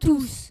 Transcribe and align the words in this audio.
tous. 0.00 0.50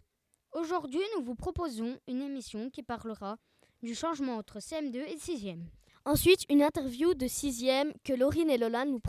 Aujourd'hui, 0.54 1.02
nous 1.18 1.23
vous 1.23 1.36
proposons 1.36 1.97
une 2.07 2.21
émission 2.21 2.70
qui 2.70 2.84
parlera 2.84 3.38
du 3.82 3.95
changement 3.95 4.38
entre 4.38 4.59
CM2 4.59 4.95
et 4.95 5.15
6e. 5.15 5.64
Ensuite, 6.05 6.45
une 6.50 6.61
interview 6.61 7.15
de 7.15 7.25
6e 7.25 7.91
que 8.04 8.14
Laurine 8.14 8.51
et 8.51 8.59
Lola 8.59 8.86
nous 8.86 9.01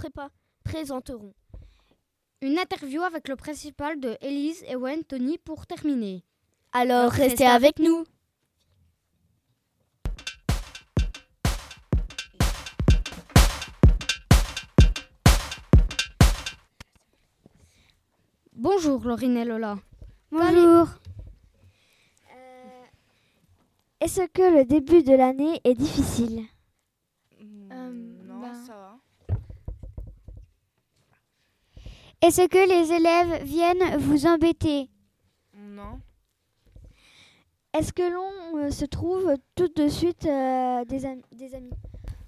présenteront. 0.65 1.35
Une 2.41 2.59
interview 2.59 3.03
avec 3.03 3.29
le 3.29 3.37
principal 3.37 4.01
de 4.01 4.17
Elise, 4.23 4.65
Ewen, 4.67 5.05
Tony 5.05 5.37
pour 5.37 5.67
terminer. 5.67 6.25
Alors, 6.73 7.11
restez 7.11 7.47
avec 7.47 7.79
nous. 7.79 8.05
Bonjour 18.55 19.05
Laurine 19.05 19.37
et 19.37 19.45
Lola. 19.45 19.79
Bonjour. 20.33 20.87
Euh, 22.31 22.85
est-ce 24.01 24.29
que 24.29 24.59
le 24.59 24.65
début 24.65 25.03
de 25.03 25.13
l'année 25.13 25.61
est 25.65 25.75
difficile? 25.75 26.45
Euh, 27.73 27.91
Non, 28.29 28.39
bah. 28.41 28.53
ça 28.65 28.75
va. 28.75 28.99
Est-ce 32.23 32.47
que 32.47 32.59
les 32.59 32.93
élèves 32.93 33.43
viennent 33.45 33.97
vous 33.99 34.27
embêter? 34.27 34.89
Non. 35.57 35.99
Est-ce 37.77 37.93
que 37.93 38.03
l'on 38.03 38.59
euh, 38.59 38.71
se 38.71 38.85
trouve 38.85 39.35
tout 39.57 39.69
de 39.75 39.89
suite 39.89 40.23
des, 40.23 40.85
des, 40.87 41.55
amis? 41.55 41.71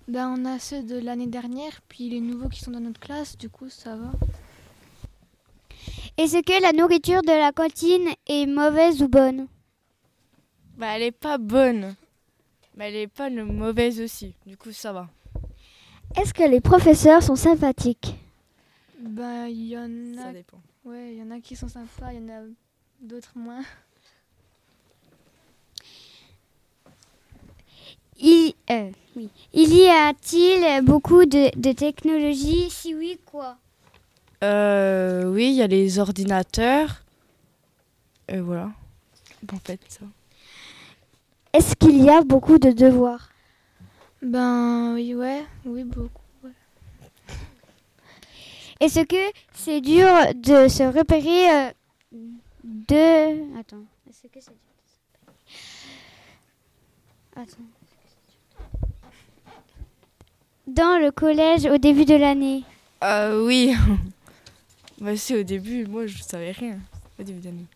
Ben, 0.09 0.35
On 0.37 0.45
a 0.45 0.59
ceux 0.59 0.83
de 0.83 0.98
l'année 0.98 1.29
dernière, 1.29 1.81
puis 1.89 2.09
les 2.09 2.21
nouveaux 2.21 2.48
qui 2.48 2.61
sont 2.61 2.73
dans 2.73 2.81
notre 2.81 3.01
classe, 3.01 3.39
du 3.39 3.48
coup 3.48 3.69
ça 3.69 3.95
va. 3.95 4.11
Est-ce 6.19 6.43
que 6.43 6.63
la 6.63 6.73
nourriture 6.73 7.23
de 7.23 7.33
la 7.33 7.53
cantine 7.53 8.09
est 8.29 8.47
mauvaise 8.47 9.03
ou 9.03 9.09
bonne 9.09 9.49
Bah 10.77 10.97
elle 10.97 11.03
est 11.03 11.11
pas 11.13 11.39
bonne. 11.39 11.95
Mais 12.77 12.89
elle 12.89 12.97
est 12.97 13.09
pas 13.09 13.31
mauvaise 13.31 14.01
aussi. 14.01 14.35
Du 14.47 14.57
coup 14.57 14.73
ça 14.73 14.93
va. 14.93 15.09
Est-ce 16.17 16.35
que 16.35 16.43
les 16.43 16.61
professeurs 16.61 17.23
sont 17.23 17.37
sympathiques 17.37 18.15
Bah 19.01 19.49
il 19.49 19.69
y 19.69 19.79
en 19.79 20.19
a. 20.19 20.25
Ça 20.25 20.33
dépend. 20.33 20.61
Ouais, 20.85 21.13
il 21.13 21.19
y 21.19 21.23
en 21.23 21.31
a 21.31 21.41
qui 21.41 21.57
sont 21.57 21.69
sympas, 21.69 22.13
il 22.13 22.21
y 22.21 22.25
en 22.25 22.29
a 22.29 22.43
d'autres 23.01 23.33
moins. 23.37 23.63
Il, 28.19 28.53
euh, 28.71 28.91
oui. 29.17 29.31
il 29.53 29.75
y 29.75 29.89
a-t-il 29.89 30.85
beaucoup 30.85 31.25
de, 31.25 31.57
de 31.59 31.73
technologies 31.73 32.69
Si 32.71 32.95
oui, 32.95 33.19
quoi? 33.25 33.57
Euh, 34.43 35.25
oui, 35.25 35.51
il 35.51 35.55
y 35.55 35.62
a 35.62 35.67
les 35.67 35.98
ordinateurs. 35.98 37.03
Et 38.29 38.39
voilà. 38.41 38.71
En 39.53 39.59
fait, 39.59 39.81
ça. 39.89 40.05
Est-ce 41.53 41.75
qu'il 41.77 42.03
y 42.03 42.09
a 42.09 42.23
beaucoup 42.23 42.59
de 42.59 42.70
devoirs? 42.70 43.31
Ben 44.23 44.95
oui, 44.95 45.15
ouais, 45.15 45.45
oui, 45.65 45.85
beaucoup. 45.85 46.23
Est-ce 48.81 49.01
que 49.01 49.33
c'est 49.55 49.81
dur 49.81 50.09
de 50.35 50.67
se 50.67 50.83
repérer 50.83 51.51
euh, 51.51 51.70
de... 52.65 53.59
Attends. 53.61 53.85
Est-ce 54.09 54.27
que 54.27 54.41
c'est 54.41 54.51
dur 54.51 55.35
Attends. 57.36 57.63
Dans 60.67 60.98
le 61.01 61.13
collège 61.13 61.67
au 61.67 61.79
début 61.79 62.05
de 62.05 62.14
l'année? 62.17 62.64
Euh, 63.05 63.45
Oui. 63.45 63.74
Bah, 65.02 65.17
c'est 65.17 65.36
au 65.36 65.42
début, 65.42 65.85
moi 65.85 66.07
je 66.07 66.23
savais 66.23 66.52
rien 66.52 66.79
au 67.18 67.24
début 67.24 67.40
d'année. 67.40 67.67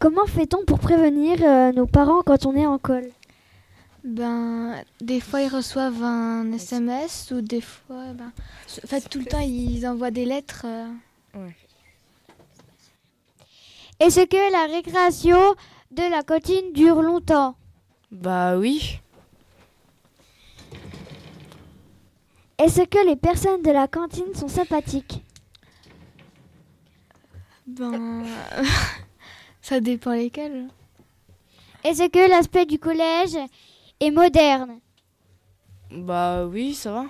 Comment 0.00 0.26
fait-on 0.26 0.64
pour 0.64 0.80
prévenir 0.80 1.38
euh, 1.40 1.70
nos 1.70 1.86
parents 1.86 2.22
quand 2.22 2.44
on 2.44 2.56
est 2.56 2.66
en 2.66 2.76
col? 2.76 3.04
Ben, 4.02 4.82
des 5.00 5.20
fois 5.20 5.42
ils 5.42 5.48
reçoivent 5.48 6.02
un 6.02 6.50
SMS 6.52 7.32
ou 7.32 7.40
des 7.40 7.60
fois, 7.60 8.12
ben, 8.14 8.32
en 8.82 8.86
fait 8.88 9.08
tout 9.08 9.20
le 9.20 9.26
temps 9.26 9.38
ils 9.38 9.86
envoient 9.86 10.10
des 10.10 10.24
lettres. 10.24 10.62
Euh. 10.64 10.88
Ouais. 11.36 11.56
Est-ce 14.00 14.26
que 14.26 14.52
la 14.52 14.74
récréation 14.74 15.54
de 15.92 16.10
la 16.10 16.24
cantine 16.24 16.72
dure 16.72 17.00
longtemps? 17.00 17.54
Bah 18.10 18.58
oui. 18.58 18.98
Est-ce 22.58 22.82
que 22.82 23.06
les 23.06 23.16
personnes 23.16 23.62
de 23.62 23.70
la 23.70 23.86
cantine 23.86 24.34
sont 24.34 24.48
sympathiques? 24.48 25.23
Ben, 27.66 28.24
ça 29.62 29.80
dépend 29.80 30.12
lesquels. 30.12 30.68
Est-ce 31.82 32.08
que 32.08 32.28
l'aspect 32.30 32.66
du 32.66 32.78
collège 32.78 33.36
est 34.00 34.10
moderne? 34.10 34.78
Bah 35.90 36.46
oui, 36.46 36.74
ça 36.74 36.92
va. 36.92 37.04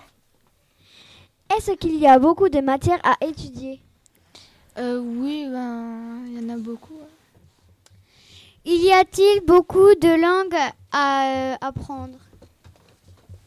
Est-ce 1.57 1.73
qu'il 1.73 1.97
y 1.97 2.07
a 2.07 2.19
beaucoup 2.19 2.49
de 2.49 2.61
matières 2.61 3.01
à 3.05 3.17
étudier? 3.25 3.81
Euh, 4.79 4.99
Oui, 5.01 5.47
ben, 5.49 6.25
il 6.27 6.43
y 6.43 6.45
en 6.45 6.55
a 6.55 6.57
beaucoup. 6.59 6.99
Il 8.65 8.83
y 8.83 8.93
a-t-il 8.93 9.45
beaucoup 9.47 9.95
de 9.95 10.21
langues 10.21 10.73
à 10.91 11.53
euh, 11.53 11.57
apprendre? 11.61 12.19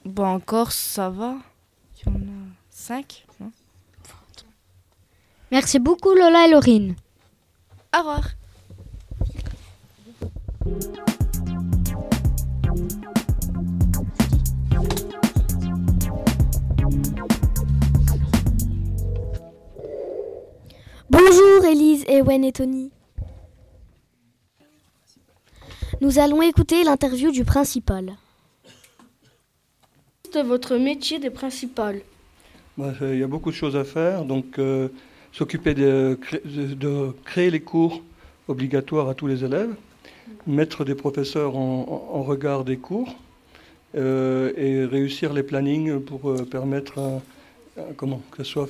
Bah 0.05 0.27
encore, 0.27 0.71
ça 0.71 1.09
va. 1.09 1.35
Il 1.97 2.05
y 2.07 2.15
en 2.15 2.19
a 2.19 2.45
cinq, 2.69 3.25
Merci 5.51 5.79
beaucoup 5.79 6.13
Lola 6.13 6.45
et 6.45 6.51
Laurine. 6.51 6.95
Au 7.95 7.99
revoir. 7.99 8.29
Bonjour 21.09 21.65
Elise, 21.65 22.03
Ewen 22.09 22.43
et 22.43 22.51
Tony. 22.51 22.91
Nous 26.01 26.19
allons 26.19 26.41
écouter 26.41 26.83
l'interview 26.83 27.31
du 27.31 27.45
principal. 27.45 28.17
C'est 30.31 30.43
votre 30.43 30.75
métier 30.75 31.19
des 31.19 31.29
principales. 31.29 32.01
Bah, 32.77 32.93
il 33.01 33.17
y 33.17 33.23
a 33.23 33.27
beaucoup 33.27 33.49
de 33.49 33.55
choses 33.55 33.75
à 33.75 33.83
faire, 33.85 34.25
donc 34.25 34.59
euh, 34.59 34.89
s'occuper 35.37 35.75
de, 35.75 36.17
créer 37.23 37.51
les 37.51 37.59
cours 37.59 38.01
obligatoires 38.47 39.07
à 39.07 39.13
tous 39.13 39.27
les 39.27 39.43
élèves, 39.43 39.69
mettre 40.47 40.83
des 40.83 40.95
professeurs 40.95 41.55
en, 41.55 42.23
regard 42.23 42.63
des 42.63 42.77
cours 42.77 43.15
euh, 43.95 44.51
et 44.57 44.83
réussir 44.85 45.33
les 45.33 45.43
plannings 45.43 45.99
pour 45.99 46.31
euh, 46.31 46.43
permettre 46.43 47.21
comment, 47.97 48.23
que 48.31 48.43
ce 48.43 48.51
soit 48.51 48.69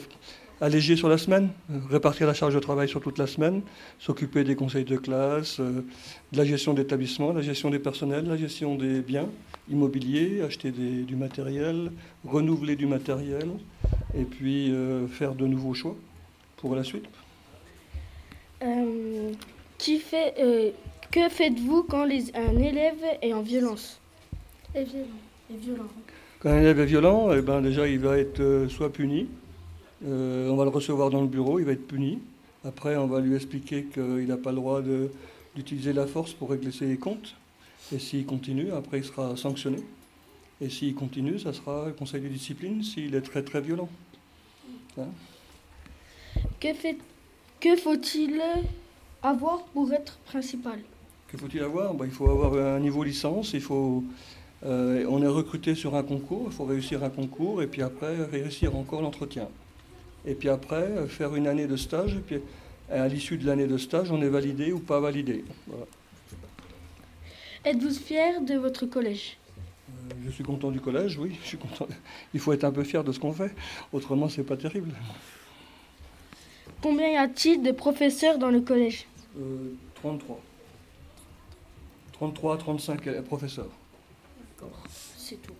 allégé 0.59 0.97
sur 0.97 1.07
la 1.07 1.17
semaine, 1.17 1.51
répartir 1.89 2.28
la 2.28 2.33
charge 2.33 2.53
de 2.53 2.59
travail 2.59 2.89
sur 2.89 2.99
toute 2.99 3.17
la 3.17 3.28
semaine, 3.28 3.61
s'occuper 3.97 4.44
des 4.44 4.55
conseils 4.55 4.84
de 4.84 4.97
classe, 4.97 5.61
euh, 5.61 5.85
de 6.34 6.38
la 6.38 6.44
gestion 6.44 6.73
d'établissement, 6.73 7.31
la 7.31 7.41
gestion 7.41 7.69
des 7.69 7.79
personnels, 7.79 8.25
la 8.25 8.35
gestion 8.35 8.75
des 8.75 8.99
biens 8.99 9.29
immobiliers, 9.69 10.41
acheter 10.41 10.72
du 10.72 11.16
matériel, 11.16 11.94
renouveler 12.25 12.75
du 12.75 12.88
matériel 12.88 13.47
et 14.17 14.23
puis 14.23 14.73
faire 15.09 15.35
de 15.35 15.45
nouveaux 15.45 15.73
choix 15.73 15.95
pour 16.58 16.76
la 16.76 16.84
suite 16.84 17.06
euh, 18.64 19.32
qui 19.78 20.00
fait, 20.00 20.34
euh, 20.40 20.72
Que 21.12 21.30
faites-vous 21.30 21.84
quand 21.84 22.04
un 22.04 22.58
élève 22.58 23.04
est 23.22 23.34
en 23.34 23.42
violence 23.42 24.00
est 24.76 24.84
violent. 25.50 25.88
Quand 26.40 26.50
un 26.50 26.59
élève 26.59 26.80
est 26.80 26.86
violent, 26.86 27.32
eh 27.34 27.42
ben 27.42 27.62
déjà 27.62 27.88
il 27.88 28.00
va 28.00 28.18
être 28.18 28.42
euh, 28.42 28.70
soit 28.70 28.92
puni, 28.92 29.28
on 30.06 30.56
va 30.56 30.66
le 30.66 30.70
recevoir 30.70 31.09
dans 31.09 31.22
le 31.22 31.28
bureau, 31.28 31.59
il 31.59 31.66
va 31.66 31.72
être 31.72 31.88
puni. 31.88 32.20
Après, 32.64 32.96
on 32.98 33.08
va 33.08 33.22
lui 33.22 33.36
expliquer 33.36 33.86
qu'il 33.86 34.28
n'a 34.28 34.38
pas 34.38 34.52
le 34.52 34.58
droit 34.58 34.82
d'utiliser 35.56 35.94
la 35.94 36.06
force 36.06 36.34
pour 36.34 36.50
régler 36.50 36.72
ses 36.72 36.98
comptes. 36.98 37.36
Et 37.94 37.98
s'il 37.98 38.26
continue, 38.26 38.72
après, 38.72 39.00
il 39.00 39.04
sera 39.04 39.36
sanctionné. 39.38 39.78
Et 40.59 40.70
s'il 40.70 40.94
continue, 40.94 41.40
ça 41.40 41.54
sera 41.54 41.86
le 41.88 41.94
conseil 41.94 42.22
de 42.22 42.28
discipline 42.28 42.84
s'il 42.84 43.16
est 43.16 43.22
très 43.22 43.42
très 43.42 43.62
violent. 43.62 43.90
Hein? 45.00 45.08
Que, 46.59 46.74
fait, 46.74 46.98
que 47.59 47.76
faut-il 47.76 48.42
avoir 49.24 49.64
pour 49.66 49.92
être 49.94 50.18
principal? 50.26 50.80
Que 51.28 51.38
faut-il 51.38 51.62
avoir? 51.62 51.94
Ben, 51.94 52.06
Il 52.06 52.12
faut 52.12 52.30
avoir 52.30 52.54
un 52.76 52.80
niveau 52.80 53.04
licence, 53.04 53.54
il 53.54 53.62
faut, 53.62 54.04
euh, 54.66 55.06
on 55.09 55.22
est 55.22 55.28
recruté 55.28 55.76
sur 55.76 55.96
un 55.96 56.04
concours, 56.04 56.44
il 56.48 56.54
faut 56.54 56.66
réussir 56.66 57.04
un 57.04 57.09
concours 57.09 57.62
et 57.62 57.68
puis 57.68 57.82
après 57.82 58.24
réussir 58.26 58.76
encore 58.76 59.02
l'entretien. 59.02 59.48
Et 60.26 60.36
puis 60.36 60.50
après 60.50 61.08
faire 61.08 61.36
une 61.36 61.48
année 61.48 61.68
de 61.68 61.78
stage 61.78 62.16
et 62.16 62.20
puis 62.20 62.40
à 62.92 63.08
l'issue 63.08 63.38
de 63.38 63.46
l'année 63.46 63.68
de 63.68 63.78
stage, 63.78 64.12
on 64.12 64.22
est 64.22 64.30
validé 64.30 64.72
ou 64.72 64.80
pas 64.80 65.00
validé. 65.00 65.44
Êtes-vous 67.66 67.94
fier 67.94 68.42
de 68.42 68.56
votre 68.56 68.86
collège? 68.86 69.38
Euh, 69.90 70.14
Je 70.26 70.32
suis 70.32 70.44
content 70.44 70.72
du 70.72 70.80
collège, 70.80 71.18
oui. 71.18 71.38
Je 71.42 71.48
suis 71.48 71.58
content. 71.58 71.88
Il 72.34 72.40
faut 72.40 72.54
être 72.54 72.64
un 72.64 72.72
peu 72.72 72.84
fier 72.84 73.04
de 73.04 73.12
ce 73.12 73.20
qu'on 73.20 73.34
fait. 73.34 73.54
Autrement, 73.92 74.30
c'est 74.30 74.44
pas 74.44 74.56
terrible. 74.56 74.94
Combien 76.82 77.09
y 77.09 77.16
a-t-il 77.18 77.64
de 77.64 77.72
professeurs 77.72 78.38
dans 78.38 78.50
le 78.50 78.62
collège 78.62 79.06
euh, 79.40 79.74
33. 79.96 80.40
33 82.14 82.53
à 82.53 82.58
35 82.58 83.08
élèves- 83.08 83.24
professeurs. 83.24 83.70
C'est 85.18 85.41
tout. 85.41 85.53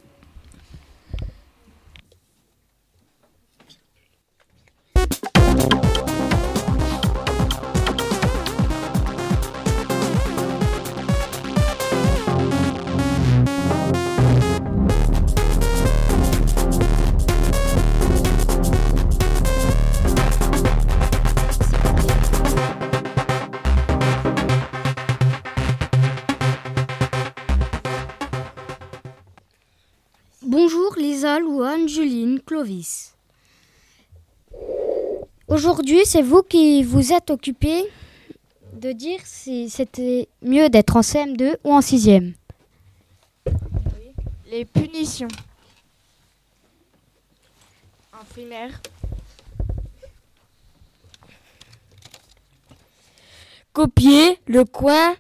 Juline, 31.98 32.40
Clovis. 32.42 33.16
Aujourd'hui, 35.48 36.02
c'est 36.06 36.22
vous 36.22 36.44
qui 36.44 36.84
vous 36.84 37.12
êtes 37.12 37.32
occupé 37.32 37.90
de 38.74 38.92
dire 38.92 39.20
si 39.24 39.68
c'était 39.72 40.30
mieux 40.44 40.70
d'être 40.70 40.96
en 40.96 41.02
CM2 41.02 41.58
ou 41.64 41.74
en 41.74 41.80
6e. 41.80 42.36
Les 44.52 44.64
punitions. 44.66 45.28
En 48.14 48.24
primaire. 48.26 48.80
Copier, 53.74 54.38
le 54.46 54.66
coin, 54.66 55.16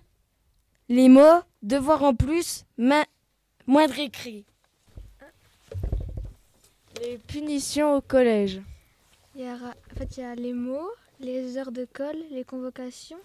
les 0.89 1.09
mots, 1.09 1.41
devoir 1.63 2.03
en 2.03 2.13
plus, 2.13 2.65
main, 2.77 3.05
moindre 3.65 3.97
écrit. 3.97 4.45
Les 7.01 7.17
punitions 7.17 7.95
au 7.95 8.01
collège. 8.01 8.61
Il 9.35 9.41
y, 9.41 9.45
aura- 9.51 9.75
en 9.91 9.95
fait, 9.95 10.17
il 10.17 10.21
y 10.21 10.23
a 10.23 10.35
les 10.35 10.53
mots, 10.53 10.89
les 11.19 11.57
heures 11.57 11.71
de 11.71 11.85
colle, 11.85 12.17
les 12.31 12.43
convocations, 12.43 13.19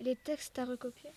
et 0.00 0.04
les 0.04 0.16
textes 0.16 0.58
à 0.58 0.64
recopier. 0.64 1.10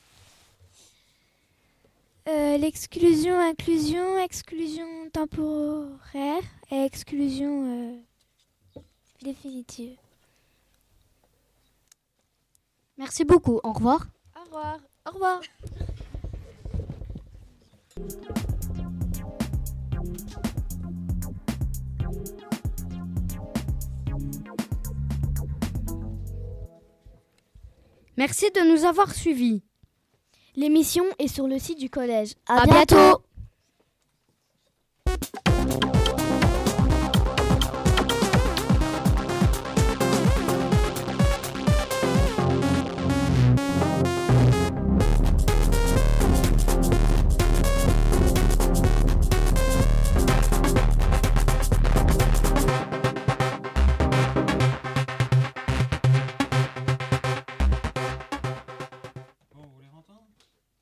Euh, 2.28 2.57
L'exclusion, 2.57 3.39
inclusion, 3.39 4.18
exclusion 4.19 5.10
temporaire 5.13 6.44
et 6.72 6.84
exclusion 6.84 7.95
euh, 8.75 8.81
définitive. 9.22 9.95
Merci 12.98 13.24
beaucoup. 13.24 13.62
Au 13.63 13.72
revoir. 13.72 14.07
Au 14.36 14.44
revoir. 14.44 14.80
Au 15.06 15.12
revoir. 15.12 15.42
Merci 28.18 28.50
de 28.52 28.62
nous 28.72 28.84
avoir 28.86 29.14
suivis. 29.14 29.62
L'émission 30.56 31.06
est 31.19 31.28
sur 31.28 31.48
le 31.48 31.60
site 31.60 31.78
du 31.78 31.90
collège. 31.90 32.34
À, 32.48 32.66
bientôt. 32.66 33.22